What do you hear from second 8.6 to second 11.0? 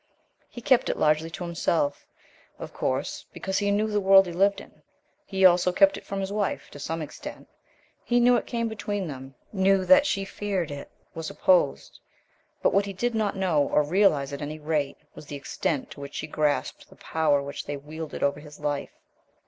between them, knew that she feared it,